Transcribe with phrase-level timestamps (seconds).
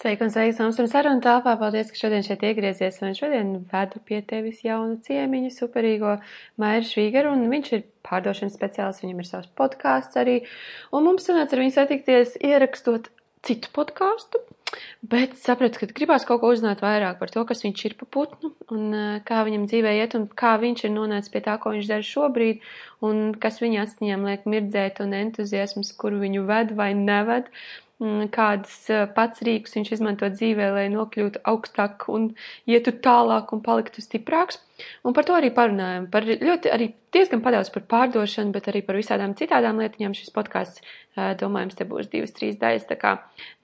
[0.00, 1.52] Sveiki un sveiki, Samsung sarunu tāpā.
[1.60, 2.96] Paldies, ka šodien šeit iegriezies.
[3.04, 6.14] Un šodien vedu pie tevis jaunu ciemiņu, superīgo
[6.62, 7.34] Mairu Švīgaru.
[7.36, 10.38] Un viņš ir pārdošanas speciālists, viņam ir savs podkāsts arī.
[10.96, 13.10] Un mums sanāca ar viņu satikties ierakstot
[13.44, 14.40] citu podkāstu.
[15.04, 18.54] Bet sapratu, ka gribās kaut ko uzzināt vairāk par to, kas viņš ir pa putnu
[18.72, 18.96] un
[19.28, 22.64] kā viņam dzīvē iet un kā viņš ir nonācis pie tā, ko viņš dara šobrīd
[23.04, 27.52] un kas viņa astiņām liek mirdzēt un entuziasms, kur viņu ved vai neved.
[28.00, 32.30] Mm, kādas eh, pats rīkus viņš izmanto dzīvē, lai nokļūtu augstāk un
[32.64, 34.56] ietu tālāk un paliktu stiprāks.
[35.04, 36.06] Un par to arī parunājam.
[36.08, 40.80] Par ļoti arī diezgan padaudz par pārdošanu, bet arī par visādām citādām lietiņām šis podkāsts,
[40.80, 43.18] eh, domājams, te būs divas, trīs daļas, tā kā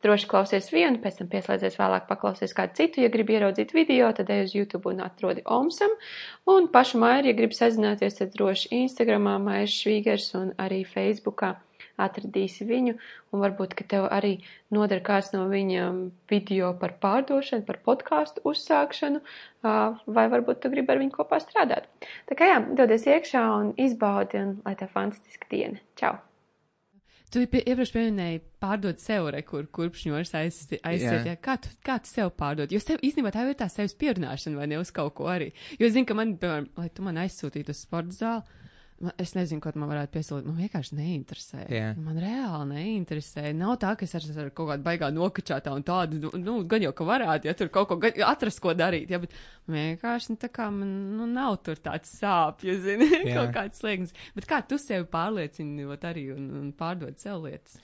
[0.04, 4.28] droši klausies vienu, pēc tam pieslēdzies vēlāk paklausies kādu citu, ja gribi ieraudzīt video, tad
[4.28, 5.96] ej uz YouTube un atrodi Omsam,
[6.44, 11.56] un pašu Mairi, ja gribi sazināties, tad droši Instagramā Mairs Švīgers un arī Facebookā
[12.00, 12.94] atradīsi viņu,
[13.32, 14.36] un varbūt, ka tev arī
[14.74, 15.88] noder kāds no viņa
[16.30, 19.22] video par pārdošanu, par podkāstu uzsākšanu,
[19.62, 21.88] vai varbūt tu gribi ar viņu kopā strādāt.
[22.28, 25.82] Tā kā jā, dodies iekšā un izbaudi, un lai tev fantastiska diena.
[25.98, 26.16] Čau!
[27.26, 30.76] Tu iepriekš pieminēji pārdot sev, re, kur kurpšņos aiziet.
[30.86, 31.34] Yeah.
[31.42, 32.70] Kā, tu, kā tu sev pārdod?
[32.70, 35.50] Jo tev īstenībā tā ir tā sevis pierunāšana vai ne uz kaut ko arī.
[35.80, 38.62] Jo es zinu, ka man, piemēram, lai tu man aizsūtītu uz sporta zāli,
[39.20, 40.46] Es nezinu, ko man varētu piesaistīt.
[40.48, 41.64] Man vienkārši neinteresē.
[41.68, 41.98] Yeah.
[42.00, 43.50] Man reāli neinteresē.
[43.56, 46.86] Nav tā, ka es ar, ar kaut kādu baigā nokačātā un tādu, nu, nu, gan
[46.86, 49.12] jau, ka varētu, ja tur kaut ko atrast, ko darīt.
[49.12, 49.36] Ja, bet
[49.68, 53.36] vienkārši, nu, tā kā man, nu, nav tur tāds sāpju, zini, yeah.
[53.36, 54.16] kaut kāds slēgnis.
[54.38, 57.76] Bet kā tu sevi pārliecini, arī un, un pārdod sev lietas?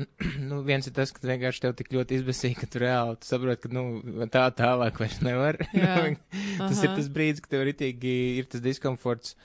[0.48, 3.66] nu, viens ir tas, ka vienkārši tev tik ļoti izbēsīja, ka tu reāli tu saproti,
[3.66, 5.60] ka nu, tā tālāk vairs nevar.
[5.76, 6.84] tas Aha.
[6.86, 9.36] ir tas brīdis, kad tev ritīgi ir tas diskomforts.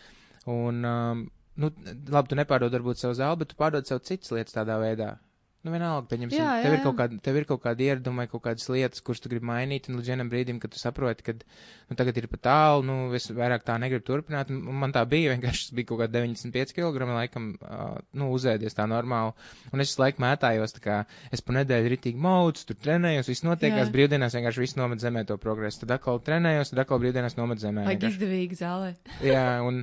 [0.46, 1.24] Un, um,
[1.58, 1.72] nu,
[2.14, 5.16] labi, tu nepārdod varbūt savu zāli, bet tu pārdod sev citas lietas tādā veidā.
[5.66, 8.30] Nu, vienalga, pieņemsim, jā, jā, tev, ir kaut kāda, tev ir kaut kāda ieraduma vai
[8.30, 11.34] kaut kādas lietas, kuras tu gribi mainīt, un līdz vienam brīdim, kad tu saproti, ka
[11.34, 15.32] nu, tagad ir pa tālu, nu, es vairāk tā negribu turpināt, un man tā bija,
[15.34, 19.34] vienkārši bija kaut kāda 95 kg, laikam, uh, nu, uzēdies tā normāli,
[19.74, 21.00] un es laiku mētājos, tā kā
[21.34, 23.96] es pa nedēļu ritīgi maucu, tur trenējos, viss notiekās, jā.
[23.98, 27.88] brīvdienās vienkārši viss nomet zemē to progresu, tad atkal trenējos, tad atkal brīvdienās nomet zemē.
[27.90, 28.94] Vajag izdevīgi zālē.
[29.34, 29.82] jā, un,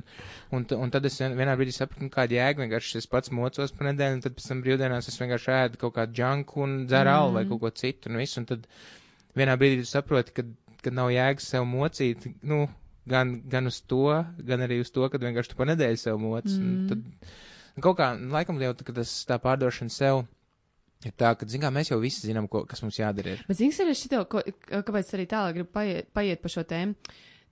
[0.55, 3.91] un, un tad es vienā brīdī sapratu, nu, kāda jēga, vienkārši es pats mocos pa
[3.91, 7.15] nedēļu, un tad pēc tam brīvdienās es vienkārši ēdu kaut kādu džanku un dzer mm.
[7.15, 8.67] alu vai kaut ko citu un visu, un tad
[9.37, 10.45] vienā brīdī tu saproti, ka,
[10.83, 12.65] ka nav jēgas sev mocīt, nu,
[13.09, 14.05] gan, gan uz to,
[14.47, 16.47] gan arī uz to, ka vienkārši tu pa nedēļu sev moc.
[16.47, 16.87] Mm.
[16.91, 20.23] Tad kaut kā, laikam jau, ka tas tā pārdošana sev.
[21.03, 23.35] Ir tā, ka, zinām, mēs jau visi zinām, ko, kas mums jādara.
[23.35, 23.43] Ir.
[23.49, 24.39] Bet, zinām, arī šito, ko,
[24.71, 26.95] kāpēc arī tālāk gribu paiet, paiet pa šo tēmu.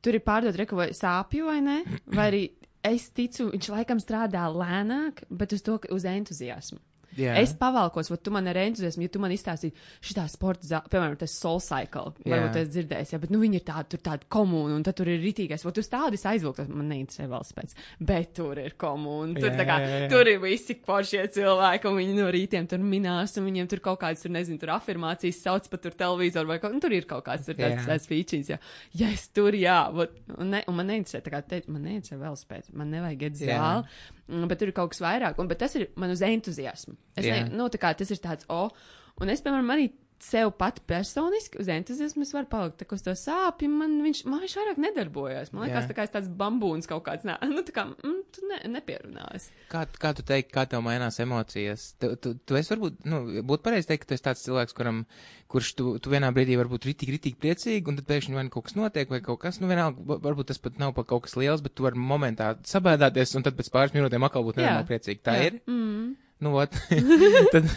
[0.01, 1.81] Tur ir pārdot reku vai sāpju vai ne?
[2.15, 2.45] Vai arī
[2.87, 6.79] es ticu, viņš laikam strādā lēnāk, bet uz to, uz entuziasmu.
[7.19, 7.35] Jā.
[7.41, 9.73] Es pavalkos, vai tu man ar entuziasmu, ja tu man izstāstīji
[10.05, 13.65] šitā sporta zāle, piemēram, tas soul cycle, varbūt es dzirdēju, ja, bet, nu, viņi ir
[13.67, 17.27] tādi, tur tāda komūna, un tad tur ir ritīgais, vai tu tādi aizvilktos, man neinteresē
[17.31, 17.75] vēl spēc,
[18.11, 20.11] bet tur ir komūna, tur, jā, kā, jā, jā.
[20.13, 23.99] tur ir visi poršie cilvēki, un viņi no rītiem tur minās, un viņiem tur kaut
[24.05, 27.25] kādas, tur, nezinu, tur afirmācijas sauc pa tur televizoru, vai kaut, nu, tur ir kaut
[27.27, 28.61] kāds, tur tāds, tāds features, jā.
[28.97, 32.39] Ja es tur, jā, un, ne, un man neinteresē, tā kā, te, man neinteresē vēl
[32.39, 34.01] spēc, man nevajag iet zāli,
[34.49, 36.95] bet tur ir kaut kas vairāk, un, tas ir man uz entuziasmu.
[37.19, 37.45] Es yeah.
[37.47, 39.89] ne, nu, kā tas ir tāds, o, oh, un es, piemēram, arī
[40.21, 42.77] sev pat personiski uz entuziasmu es varu palikt.
[42.81, 45.51] Tā kā uz to sāpju man viņš, man viņš vairāk nedarbojās.
[45.53, 45.89] Man liekas, Jā.
[45.89, 49.51] tā kā tāds bambūns kaut kāds, nē, nu tā kā, mm, tu ne, nepierunāsi.
[49.71, 51.91] Kā, kā tu teiksi, kā tev mainās emocijas?
[52.01, 55.03] Tu, tu, tu esi varbūt, nu, būtu pareizi teikt, ka tu esi tāds cilvēks, kuram,
[55.51, 58.69] kurš tu, tu vienā brīdī varbūt ritīgi, ritīgi priecīgi, un tad pēkšņi vai nu kaut
[58.69, 61.65] kas notiek, vai kaut kas, nu vienalga, varbūt tas pat nav pa kaut kas liels,
[61.65, 65.23] bet tu vari momentā sabēdāties, un tad pēc pāris minūtēm atkal būt nenormāli priecīgi.
[65.25, 65.49] Tā Jā.
[65.49, 65.63] ir?
[65.65, 66.11] Mm
[66.41, 66.73] nu, ot,
[67.53, 67.67] tad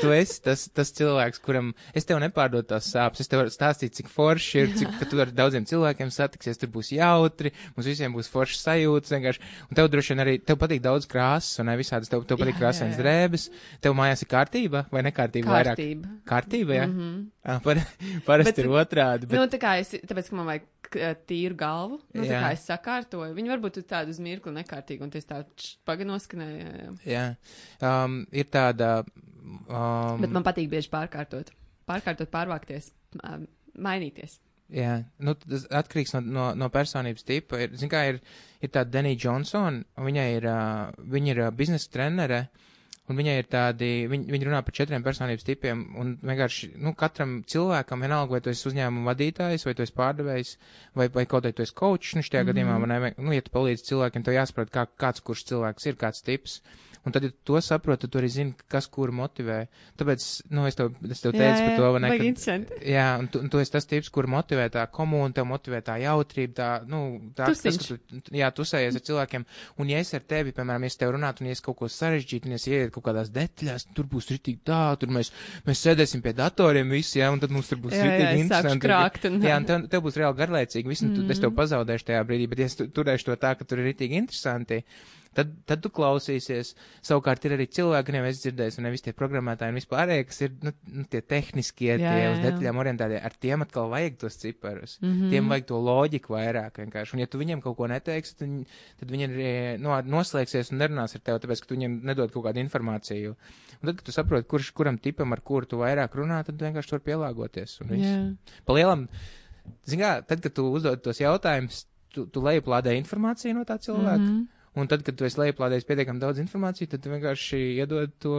[0.00, 3.22] tu esi tas, tas cilvēks, kuram es tev nepārdodu tās sāpes.
[3.24, 6.94] Es tev varu stāstīt, cik forši ir, cik, tu ar daudziem cilvēkiem satiksies, tur būs
[6.96, 9.44] jautri, mums visiem būs foršs sajūtas vienkārši.
[9.68, 12.58] Un tev droši vien arī, tev patīk daudz krāsas, un ne visādas, tev, tev patīk
[12.60, 13.48] krāsainas drēbes.
[13.84, 16.08] Tev mājās ir kārtība vai nekārtība kārtība.
[16.08, 16.28] vairāk?
[16.30, 16.86] Kārtība, jā.
[16.88, 17.24] Mm -hmm.
[17.44, 17.82] ah, par,
[18.26, 19.28] parasti bet, ir otrādi.
[19.28, 19.38] Bet...
[19.38, 20.70] Nu, tā kā es, tāpēc, ka man vajag
[21.28, 21.98] tīru galvu.
[22.14, 23.34] Nu, tā kā es sakārtoju.
[23.36, 25.42] Viņi varbūt ir tādi uz mirkli nekārtīgi, un tas tā
[25.88, 26.64] paganoskanēja.
[26.64, 27.24] Jā, jā.
[27.80, 27.94] jā.
[28.14, 28.94] Um, ir tāda.
[29.68, 31.52] Um, Bet man patīk bieži pārkārtot.
[31.88, 32.92] Pārkārtot, pārvākties,
[33.76, 34.38] mainīties.
[34.72, 37.60] Jā, nu, tas atkarīgs no, no, no personības tipa.
[37.60, 38.22] Ir, zin kā, ir,
[38.64, 42.46] ir tāda Denija Johnson, viņai ir, uh, viņa ir uh, biznesa trenere.
[42.46, 42.70] Uh,
[43.04, 47.34] Un viņai ir tādi, viņi, viņi runā par četriem personības tipiem, un vienkārši, nu, katram
[47.52, 50.52] cilvēkam, vienalga, vai tu esi uzņēmuma vadītājs, vai tu esi pārdevējs,
[50.96, 52.54] vai, vai kaut vai tu esi coach, nu, šajā mm -hmm.
[52.54, 56.24] gadījumā, man, nu, ja tu palīdzi cilvēkiem, tev jāsaprot, kā, kāds kurš cilvēks ir, kāds
[56.24, 56.62] tips.
[57.04, 59.66] Un tad, ja to saproti, tad tu arī zini, kas kuru motivē.
[60.00, 60.22] Tāpēc,
[60.56, 62.08] nu, es tev, es tev teicu jā, jā, par to, vai ne?
[62.08, 65.82] Kad, jā, un tu, un tu esi tas tips, kur motivē tā komūna, tev motivē
[65.84, 67.00] tā jautrība, tā, nu,
[67.36, 67.76] tā, Tusiņš.
[67.76, 69.44] tas, ka tu, jā, tusējies ar cilvēkiem.
[69.84, 71.90] Un, ja es ar tevi, piemēram, ja es tev runātu, un ja es kaut ko
[71.92, 75.30] sarežģītu, un ja es ieiet kaut kādās detaļās, tur būs ritīgi tā, tur mēs,
[75.68, 78.72] mēs sēdēsim pie datoriem visi, jā, un tad mums tur būs Jā, jā, ritīgi sākšu
[78.72, 78.86] interesanti.
[78.88, 82.08] krākt un- Jā, un tev, tev būs reāli garlaicīgi, visu, un tu, es tev pazaudēšu
[82.08, 84.80] tajā brīdī, bet ja es tu- turēšu to tā, ka tur ir ritīgi interesanti,
[85.34, 86.72] tad, tad tu klausīsies.
[87.04, 90.52] Savukārt ir arī cilvēki, kuriem es dzirdēju, un nevis tie programmētāji un vispārējie, kas ir,
[90.62, 94.36] nu, nu tie tehniskie, Jā, tie jā, uz detaļām orientētie, ar tiem atkal vajag tos
[94.40, 94.96] ciparus.
[95.02, 95.12] Mm.
[95.12, 95.30] -hmm.
[95.30, 97.14] Tiem vajag to loģiku vairāk vienkārši.
[97.14, 98.66] Un ja tu viņiem kaut ko neteiksi, tad, viņi-
[99.00, 102.44] tad viņi arī no, noslēgsies un nerunās ar tevi, tāpēc, ka tu viņiem nedod kaut
[102.44, 103.34] kādu informāciju.
[103.82, 106.64] Un tad, kad tu saproti, kurš kuram tipam ar kuru tu vairāk runā, tad tu
[106.64, 107.80] vienkārši tur pielāgoties.
[107.82, 108.04] Un viss.
[108.04, 108.36] Jā.
[108.64, 109.08] Pa lielam,
[109.86, 114.18] zin kā, tad, kad tu uzdod tos jautājumus, tu, tu lejuplādē informāciju no tā cilvēka.
[114.18, 114.40] Mm.
[114.40, 114.46] -hmm.
[114.74, 118.38] Un tad, kad tu esi lejuplādējis pietiekami daudz informāciju, tad vienkārši iedod to,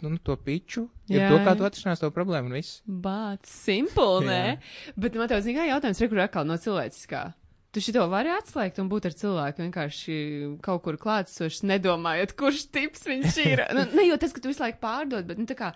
[0.00, 2.78] nu, to piču, ja to, kā tu atrisinās to problēmu un viss.
[2.88, 4.38] Bāc, simple, nē?
[4.96, 7.26] Bet man tev zina, kā jautājums, re, kur atkal no cilvēciskā.
[7.76, 10.14] Tu šito vari atslēgt un būt ar cilvēku vienkārši
[10.64, 13.62] kaut kur klātsošs, nedomājot, kurš tips viņš ir.
[13.76, 15.74] nu, ne jau tas, ka tu visu laiku pārdod, bet, nu, tā kā,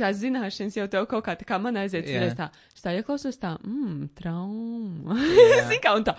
[0.00, 2.32] kā zināšanas jau tev kaut kā tā kā man aiziet, yeah.
[2.38, 5.20] tā, es tā ieklausos tā, mmm, trauma.
[5.68, 6.16] Zini kā, un tā.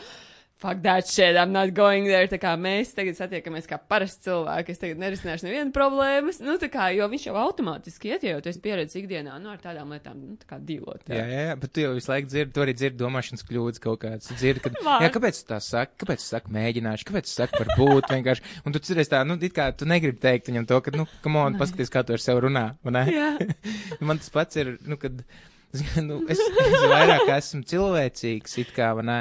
[0.62, 2.28] Fuck that shit, I'm not going there.
[2.30, 6.38] Tā kā mēs tagad satiekamies kā parasti cilvēki, es tagad nerisināšu nevienu problēmas.
[6.38, 9.64] Nu, tā kā, jo viņš jau automātiski iet, jau tu esi pieredzējis ikdienā, nu, ar
[9.64, 11.10] tādām lietām, nu, tā kā dīlot.
[11.10, 14.04] Jā, jā, jā, bet tu jau visu laiku dzirdi, tu arī dzirdi domāšanas kļūdas kaut
[14.06, 14.30] kādas.
[14.38, 14.78] Dzirdi, kad,
[15.08, 18.50] jā, kāpēc tu tā saki, kāpēc tu saki mēģināšu, kāpēc tu saki par būt vienkārši.
[18.62, 21.42] Un tu cerēsi tā, nu, it kā tu negribi teikt viņam to, ka, nu, kam
[21.42, 23.08] on, paskaties, kā tu ar sevi runā, vai ne?
[23.10, 23.32] Jā.
[24.06, 25.26] Man tas pats ir, nu, kad.
[26.08, 29.18] Nu, es, es vairāk esmu cilvēcīgs, it kā, vai ne?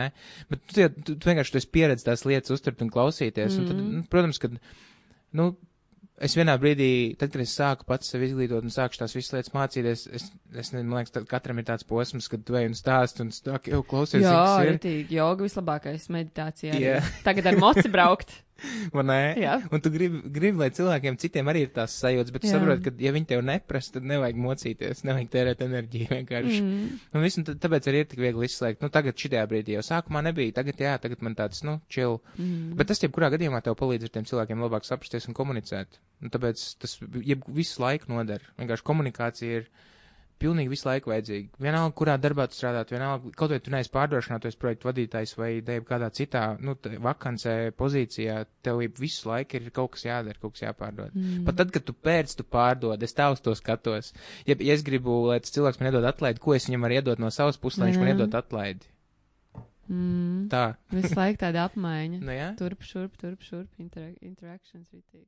[0.50, 3.56] Bet tu, tu, tu, tu vienkārši tu esi pieredzējis tās lietas, uztvert un klausīties.
[3.56, 3.61] Mm.
[3.61, 4.56] Un tad, nu, protams, kad,
[5.38, 5.50] nu,
[6.20, 9.55] es vienā brīdī, tad, kad es sāku pats sevi izglītot un sāku tās visas lietas
[9.55, 12.76] mācīties, es, es nezinu, man liekas, tad katram ir tāds posms, kad tu ej un
[12.79, 16.75] stāst un stāki, jau klausies, Jā, ritīgi, joga vislabākais meditācija.
[16.76, 16.85] arī.
[16.91, 17.00] Jā.
[17.26, 18.37] Tagad ar moci braukt.
[18.95, 19.19] Vai ne?
[19.41, 19.57] Jā.
[19.71, 22.95] Un tu gribi, gribi, lai cilvēkiem citiem arī ir tās sajūtas, bet tu saproti, ka,
[23.03, 26.61] ja viņi tev neprasa, tad nevajag mocīties, nevajag tērēt enerģiju vienkārši.
[26.65, 27.01] Mm.
[27.15, 28.83] Un viss, un tāpēc arī ir tik viegli izslēgt.
[28.85, 32.21] Nu, tagad šitajā brīdī jau sākumā nebija, tagad jā, tagad man tāds, nu, chill.
[32.37, 32.75] Mm.
[32.81, 36.01] Bet tas, jebkurā gadījumā, tev palīdz ar tiem cilvēkiem labāk saprasties un komunicēt.
[36.21, 38.45] Un tāpēc tas jeb, visu laiku noder.
[38.61, 39.71] Vienkārši komunikācija ir
[40.40, 41.60] pilnīgi visu laiku vajadzīga.
[41.62, 45.34] Vienalga, kurā darbā tu strādāt, vienalga, kaut vai tu neesi pārdošanā, tu esi projektu vadītājs
[45.38, 46.76] vai dēļ kādā citā, nu,
[47.06, 51.16] vakancē pozīcijā, tev visu laiku ir kaut kas jādara, kaut kas jāpārdod.
[51.16, 51.42] Mm.
[51.48, 54.14] Pat tad, kad tu pēc, tu pārdod, es tā uz to skatos.
[54.48, 57.22] Ja, ja es gribu, lai tas cilvēks man iedod atlaidi, ko es viņam varu iedot
[57.22, 58.16] no savas puses, lai viņš man Jā.
[58.16, 58.90] iedod atlaidi?
[59.90, 60.46] Mm.
[60.52, 60.64] Tā.
[60.94, 62.22] Visu laiku tāda apmaiņa.
[62.26, 62.52] Nu, jā.
[62.58, 65.26] Turp, šurp, turp, šurp, intera interakcijas ritīgi.